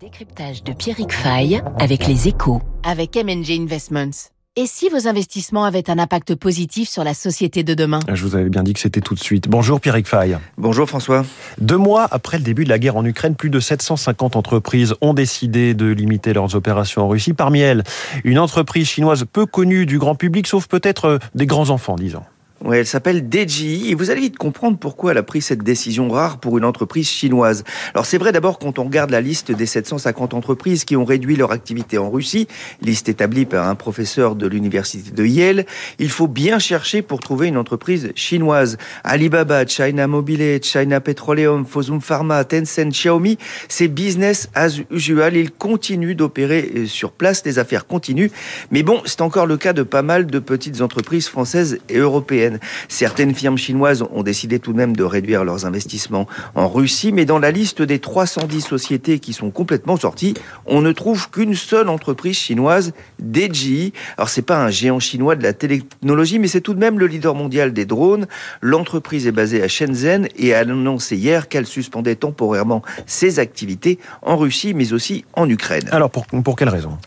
décryptage 0.00 0.62
de 0.62 0.74
Pierrick 0.74 1.10
Fay 1.10 1.62
avec 1.78 2.06
les 2.06 2.28
échos. 2.28 2.60
Avec 2.84 3.16
MNG 3.16 3.62
Investments. 3.62 4.28
Et 4.54 4.66
si 4.66 4.90
vos 4.90 5.08
investissements 5.08 5.64
avaient 5.64 5.88
un 5.88 5.98
impact 5.98 6.34
positif 6.34 6.88
sur 6.88 7.02
la 7.02 7.14
société 7.14 7.62
de 7.62 7.72
demain? 7.72 8.00
Je 8.12 8.22
vous 8.22 8.36
avais 8.36 8.50
bien 8.50 8.62
dit 8.62 8.74
que 8.74 8.80
c'était 8.80 9.00
tout 9.00 9.14
de 9.14 9.20
suite. 9.20 9.48
Bonjour 9.48 9.80
Pierrick 9.80 10.06
Fay. 10.06 10.36
Bonjour 10.58 10.86
François. 10.86 11.24
Deux 11.58 11.78
mois 11.78 12.06
après 12.10 12.36
le 12.36 12.44
début 12.44 12.64
de 12.64 12.68
la 12.68 12.78
guerre 12.78 12.96
en 12.96 13.04
Ukraine, 13.06 13.36
plus 13.36 13.48
de 13.48 13.58
750 13.58 14.36
entreprises 14.36 14.94
ont 15.00 15.14
décidé 15.14 15.72
de 15.72 15.86
limiter 15.86 16.34
leurs 16.34 16.54
opérations 16.54 17.02
en 17.02 17.08
Russie. 17.08 17.32
Parmi 17.32 17.60
elles, 17.60 17.82
une 18.24 18.38
entreprise 18.38 18.88
chinoise 18.88 19.24
peu 19.30 19.46
connue 19.46 19.86
du 19.86 19.98
grand 19.98 20.14
public, 20.14 20.46
sauf 20.46 20.66
peut-être 20.66 21.20
des 21.34 21.46
grands 21.46 21.70
enfants, 21.70 21.96
disons. 21.96 22.22
Elle 22.64 22.86
s'appelle 22.86 23.26
DJI 23.30 23.90
et 23.90 23.94
vous 23.94 24.10
allez 24.10 24.22
vite 24.22 24.38
comprendre 24.38 24.78
pourquoi 24.78 25.12
elle 25.12 25.18
a 25.18 25.22
pris 25.22 25.42
cette 25.42 25.62
décision 25.62 26.08
rare 26.08 26.38
pour 26.38 26.56
une 26.56 26.64
entreprise 26.64 27.06
chinoise. 27.06 27.64
Alors 27.92 28.06
c'est 28.06 28.16
vrai 28.16 28.32
d'abord 28.32 28.58
quand 28.58 28.78
on 28.78 28.84
regarde 28.84 29.10
la 29.10 29.20
liste 29.20 29.52
des 29.52 29.66
750 29.66 30.32
entreprises 30.32 30.84
qui 30.84 30.96
ont 30.96 31.04
réduit 31.04 31.36
leur 31.36 31.52
activité 31.52 31.98
en 31.98 32.10
Russie, 32.10 32.48
liste 32.80 33.08
établie 33.10 33.44
par 33.44 33.68
un 33.68 33.74
professeur 33.74 34.36
de 34.36 34.46
l'université 34.46 35.10
de 35.10 35.24
Yale, 35.24 35.66
il 35.98 36.08
faut 36.08 36.28
bien 36.28 36.58
chercher 36.58 37.02
pour 37.02 37.20
trouver 37.20 37.48
une 37.48 37.58
entreprise 37.58 38.10
chinoise. 38.14 38.78
Alibaba, 39.04 39.66
China 39.66 40.06
Mobile, 40.06 40.58
China 40.62 41.00
Petroleum, 41.00 41.66
Fosun 41.66 42.00
Pharma, 42.00 42.42
Tencent, 42.44 42.88
Xiaomi, 42.88 43.36
c'est 43.68 43.88
business 43.88 44.48
as 44.54 44.80
usual, 44.90 45.36
ils 45.36 45.50
continuent 45.50 46.16
d'opérer 46.16 46.70
euh, 46.74 46.86
sur 46.86 47.12
place, 47.12 47.44
les 47.44 47.58
affaires 47.58 47.86
continuent. 47.86 48.30
Mais 48.70 48.82
bon, 48.82 49.02
c'est 49.04 49.20
encore 49.20 49.46
le 49.46 49.58
cas 49.58 49.74
de 49.74 49.82
pas 49.82 50.02
mal 50.02 50.26
de 50.26 50.38
petites 50.38 50.80
entreprises 50.80 51.28
françaises 51.28 51.78
et 51.88 51.98
européennes. 51.98 52.45
Certaines 52.88 53.34
firmes 53.34 53.58
chinoises 53.58 54.04
ont 54.12 54.22
décidé 54.22 54.58
tout 54.58 54.72
de 54.72 54.78
même 54.78 54.96
de 54.96 55.04
réduire 55.04 55.44
leurs 55.44 55.66
investissements 55.66 56.26
en 56.54 56.68
Russie, 56.68 57.12
mais 57.12 57.24
dans 57.24 57.38
la 57.38 57.50
liste 57.50 57.82
des 57.82 57.98
310 57.98 58.60
sociétés 58.60 59.18
qui 59.18 59.32
sont 59.32 59.50
complètement 59.50 59.96
sorties, 59.96 60.34
on 60.66 60.80
ne 60.80 60.92
trouve 60.92 61.30
qu'une 61.30 61.54
seule 61.54 61.88
entreprise 61.88 62.36
chinoise, 62.36 62.92
DJI. 63.20 63.92
Alors 64.16 64.28
c'est 64.28 64.42
pas 64.42 64.64
un 64.64 64.70
géant 64.70 65.00
chinois 65.00 65.36
de 65.36 65.42
la 65.42 65.52
technologie, 65.52 66.38
mais 66.38 66.48
c'est 66.48 66.60
tout 66.60 66.74
de 66.74 66.78
même 66.78 66.98
le 66.98 67.06
leader 67.06 67.34
mondial 67.34 67.72
des 67.72 67.84
drones. 67.84 68.26
L'entreprise 68.60 69.26
est 69.26 69.32
basée 69.32 69.62
à 69.62 69.68
Shenzhen 69.68 70.28
et 70.36 70.54
a 70.54 70.60
annoncé 70.60 71.16
hier 71.16 71.48
qu'elle 71.48 71.66
suspendait 71.66 72.16
temporairement 72.16 72.82
ses 73.06 73.38
activités 73.38 73.98
en 74.22 74.36
Russie, 74.36 74.74
mais 74.74 74.92
aussi 74.92 75.24
en 75.34 75.48
Ukraine. 75.48 75.88
Alors 75.90 76.10
pour, 76.10 76.26
pour 76.26 76.56
quelle 76.56 76.68
raison? 76.68 76.98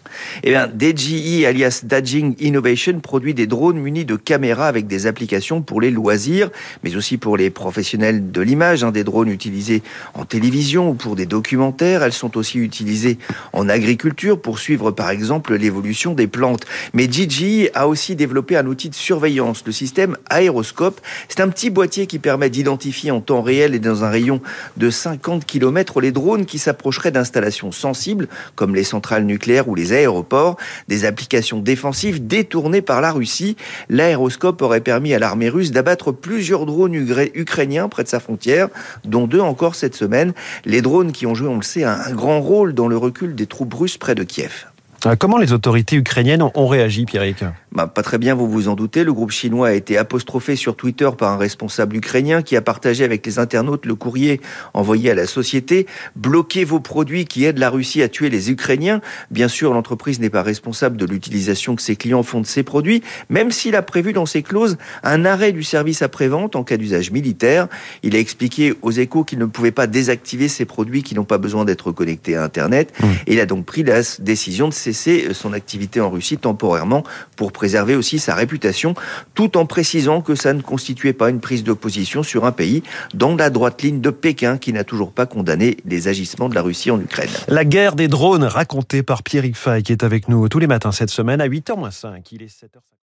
Eh 0.43 0.51
bien, 0.51 0.67
DJI, 0.67 1.45
alias 1.45 1.81
Dajing 1.83 2.35
Innovation, 2.39 2.99
produit 2.99 3.33
des 3.33 3.47
drones 3.47 3.79
munis 3.79 4.05
de 4.05 4.15
caméras 4.15 4.67
avec 4.67 4.87
des 4.87 5.07
applications 5.07 5.28
pour 5.65 5.79
les 5.79 5.91
loisirs, 5.91 6.49
mais 6.83 6.95
aussi 6.95 7.17
pour 7.17 7.37
les 7.37 7.49
professionnels 7.49 8.31
de 8.31 8.41
l'image, 8.41 8.83
hein, 8.83 8.91
des 8.91 9.03
drones 9.03 9.29
utilisés 9.29 9.83
en 10.15 10.25
télévision 10.25 10.89
ou 10.89 10.93
pour 10.95 11.15
des 11.15 11.27
documentaires. 11.27 12.03
Elles 12.03 12.13
sont 12.13 12.35
aussi 12.35 12.57
utilisées 12.57 13.19
en 13.53 13.69
agriculture 13.69 14.41
pour 14.41 14.57
suivre 14.57 14.91
par 14.91 15.11
exemple 15.11 15.55
l'évolution 15.55 16.13
des 16.13 16.27
plantes. 16.27 16.65
Mais 16.93 17.07
DJI 17.09 17.69
a 17.75 17.87
aussi 17.87 18.15
développé 18.15 18.57
un 18.57 18.65
outil 18.65 18.89
de 18.89 18.95
surveillance, 18.95 19.63
le 19.65 19.71
système 19.71 20.17
Aéroscope. 20.29 20.99
C'est 21.27 21.41
un 21.41 21.49
petit 21.49 21.69
boîtier 21.69 22.07
qui 22.07 22.17
permet 22.17 22.49
d'identifier 22.49 23.11
en 23.11 23.21
temps 23.21 23.41
réel 23.41 23.75
et 23.75 23.79
dans 23.79 24.03
un 24.03 24.09
rayon 24.09 24.41
de 24.77 24.89
50 24.89 25.45
km 25.45 26.01
les 26.01 26.11
drones 26.11 26.45
qui 26.45 26.57
s'approcheraient 26.57 27.11
d'installations 27.11 27.71
sensibles 27.71 28.27
comme 28.55 28.73
les 28.73 28.83
centrales 28.83 29.25
nucléaires 29.25 29.67
ou 29.67 29.75
les 29.75 29.93
aéroports, 29.93 30.57
des 30.87 31.05
applications 31.05 31.59
défensives 31.59 32.25
détournées 32.25 32.81
par 32.81 33.01
la 33.01 33.11
Russie. 33.11 33.55
L'aéroscope 33.89 34.61
aurait 34.61 34.81
permis 34.81 35.13
à 35.13 35.18
l'armée 35.19 35.49
russe 35.49 35.71
d'abattre 35.71 36.11
plusieurs 36.11 36.65
drones 36.65 36.95
ukrainiens 36.95 37.89
près 37.89 38.03
de 38.03 38.07
sa 38.07 38.19
frontière, 38.19 38.69
dont 39.05 39.27
deux 39.27 39.39
encore 39.39 39.75
cette 39.75 39.95
semaine. 39.95 40.33
Les 40.65 40.81
drones 40.81 41.11
qui 41.11 41.25
ont 41.25 41.35
joué, 41.35 41.47
on 41.47 41.57
le 41.57 41.63
sait, 41.63 41.83
un 41.83 42.11
grand 42.11 42.41
rôle 42.41 42.73
dans 42.73 42.87
le 42.87 42.97
recul 42.97 43.35
des 43.35 43.45
troupes 43.45 43.73
russes 43.73 43.97
près 43.97 44.15
de 44.15 44.23
Kiev. 44.23 44.68
Euh, 45.05 45.15
comment 45.15 45.37
les 45.37 45.53
autorités 45.53 45.95
ukrainiennes 45.95 46.43
ont 46.53 46.67
réagi, 46.67 47.05
Pierrick 47.05 47.43
bah, 47.71 47.87
Pas 47.87 48.01
très 48.01 48.17
bien, 48.17 48.35
vous 48.35 48.49
vous 48.49 48.67
en 48.67 48.75
doutez. 48.75 49.03
Le 49.03 49.13
groupe 49.13 49.31
chinois 49.31 49.69
a 49.69 49.73
été 49.73 49.97
apostrophé 49.97 50.55
sur 50.55 50.75
Twitter 50.75 51.09
par 51.17 51.31
un 51.31 51.37
responsable 51.37 51.95
ukrainien 51.95 52.41
qui 52.41 52.57
a 52.57 52.61
partagé 52.61 53.03
avec 53.03 53.25
les 53.25 53.39
internautes 53.39 53.85
le 53.85 53.95
courrier 53.95 54.41
envoyé 54.73 55.11
à 55.11 55.15
la 55.15 55.25
société. 55.25 55.87
Bloquez 56.15 56.65
vos 56.65 56.79
produits 56.79 57.25
qui 57.25 57.45
aident 57.45 57.59
la 57.59 57.69
Russie 57.69 58.01
à 58.01 58.09
tuer 58.09 58.29
les 58.29 58.51
Ukrainiens. 58.51 59.01
Bien 59.31 59.47
sûr, 59.47 59.73
l'entreprise 59.73 60.19
n'est 60.19 60.29
pas 60.29 60.43
responsable 60.43 60.97
de 60.97 61.05
l'utilisation 61.05 61.75
que 61.75 61.81
ses 61.81 61.95
clients 61.95 62.23
font 62.23 62.41
de 62.41 62.47
ses 62.47 62.63
produits, 62.63 63.01
même 63.29 63.51
s'il 63.51 63.75
a 63.75 63.81
prévu 63.81 64.11
dans 64.11 64.25
ses 64.25 64.43
clauses 64.43 64.77
un 65.03 65.23
arrêt 65.25 65.51
du 65.51 65.63
service 65.63 66.01
après-vente 66.01 66.55
en 66.55 66.63
cas 66.63 66.77
d'usage 66.77 67.11
militaire. 67.11 67.67
Il 68.03 68.15
a 68.15 68.19
expliqué 68.19 68.73
aux 68.81 68.91
échos 68.91 69.23
qu'il 69.23 69.39
ne 69.39 69.45
pouvait 69.45 69.71
pas 69.71 69.87
désactiver 69.87 70.47
ses 70.49 70.65
produits 70.65 71.03
qui 71.03 71.15
n'ont 71.15 71.23
pas 71.23 71.37
besoin 71.37 71.63
d'être 71.63 71.91
connectés 71.91 72.35
à 72.35 72.43
Internet. 72.43 72.93
Mmh. 72.99 73.07
Il 73.27 73.39
a 73.39 73.45
donc 73.45 73.65
pris 73.65 73.83
la 73.83 74.01
décision 74.19 74.67
de 74.67 74.73
cesser 74.93 75.33
son 75.33 75.53
activité 75.53 76.01
en 76.01 76.09
Russie 76.09 76.37
temporairement 76.37 77.03
pour 77.35 77.51
préserver 77.51 77.95
aussi 77.95 78.19
sa 78.19 78.35
réputation, 78.35 78.93
tout 79.33 79.57
en 79.57 79.65
précisant 79.65 80.21
que 80.21 80.35
ça 80.35 80.53
ne 80.53 80.61
constituait 80.61 81.13
pas 81.13 81.29
une 81.29 81.39
prise 81.39 81.63
d'opposition 81.63 82.23
sur 82.23 82.45
un 82.45 82.51
pays 82.51 82.83
dans 83.13 83.35
la 83.35 83.49
droite 83.49 83.81
ligne 83.81 84.01
de 84.01 84.09
Pékin 84.09 84.57
qui 84.57 84.73
n'a 84.73 84.83
toujours 84.83 85.11
pas 85.11 85.25
condamné 85.25 85.77
les 85.85 86.07
agissements 86.07 86.49
de 86.49 86.55
la 86.55 86.61
Russie 86.61 86.91
en 86.91 86.99
Ukraine. 86.99 87.29
La 87.47 87.65
guerre 87.65 87.95
des 87.95 88.07
drones 88.07 88.43
racontée 88.43 89.03
par 89.03 89.23
Pierrick 89.23 89.55
Fay 89.55 89.83
qui 89.83 89.91
est 89.91 90.03
avec 90.03 90.27
nous 90.27 90.47
tous 90.49 90.59
les 90.59 90.67
matins 90.67 90.91
cette 90.91 91.09
semaine 91.09 91.41
à 91.41 91.47
8h05. 91.47 92.23
Il 92.31 92.43
est 92.43 92.47
7h50. 92.47 92.89